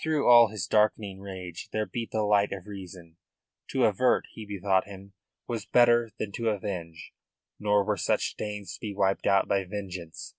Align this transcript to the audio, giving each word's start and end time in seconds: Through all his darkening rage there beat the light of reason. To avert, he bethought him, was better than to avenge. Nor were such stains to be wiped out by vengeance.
Through 0.00 0.28
all 0.30 0.50
his 0.50 0.68
darkening 0.68 1.18
rage 1.18 1.68
there 1.72 1.84
beat 1.84 2.12
the 2.12 2.22
light 2.22 2.52
of 2.52 2.68
reason. 2.68 3.16
To 3.70 3.86
avert, 3.86 4.26
he 4.30 4.46
bethought 4.46 4.86
him, 4.86 5.14
was 5.48 5.66
better 5.66 6.12
than 6.16 6.30
to 6.34 6.50
avenge. 6.50 7.12
Nor 7.58 7.82
were 7.82 7.96
such 7.96 8.30
stains 8.30 8.74
to 8.74 8.80
be 8.80 8.94
wiped 8.94 9.26
out 9.26 9.48
by 9.48 9.64
vengeance. 9.64 10.36